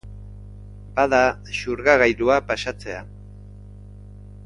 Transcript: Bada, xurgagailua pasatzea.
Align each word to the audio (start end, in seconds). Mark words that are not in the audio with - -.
Bada, 0.99 1.19
xurgagailua 1.59 2.39
pasatzea. 2.51 3.07